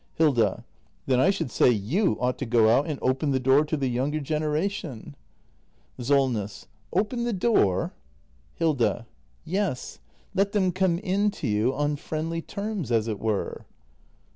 Hilda. 0.15 0.65
Then 1.05 1.19
I 1.19 1.29
should 1.29 1.51
say 1.51 1.69
you 1.69 2.17
ought 2.19 2.39
to 2.39 2.45
go 2.47 2.75
out 2.75 2.87
and 2.87 2.97
open 3.03 3.29
the 3.29 3.39
door 3.39 3.63
to 3.65 3.77
the 3.77 3.87
younger 3.87 4.19
generation. 4.19 5.15
316 5.97 6.33
THE 6.33 6.39
MASTER 6.39 6.67
BUILDER 6.71 6.71
[act 6.89 6.89
i 6.95 6.97
SOLNESS. 6.97 6.99
Open 6.99 7.23
the 7.25 7.33
door? 7.65 7.93
Hilda. 8.55 9.07
Yes. 9.45 9.99
Let 10.33 10.53
them 10.53 10.71
come 10.71 10.97
in 10.97 11.29
to 11.29 11.47
you 11.47 11.75
on 11.75 11.97
friendly 11.97 12.41
terms, 12.41 12.91
as 12.91 13.07
it 13.07 13.19
were. 13.19 13.67